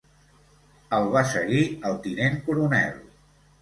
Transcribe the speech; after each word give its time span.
El 1.01 1.05
va 1.17 1.23
seguir 1.33 1.63
el 1.93 2.03
tinent 2.09 2.43
coronel. 2.51 3.03